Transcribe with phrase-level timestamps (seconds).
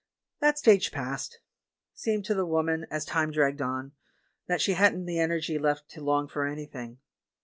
[0.39, 1.41] "That stage passed.
[1.93, 3.91] Seemed to the woman, as time dragged on,
[4.47, 6.97] that she hadn't the energy left to long for anything.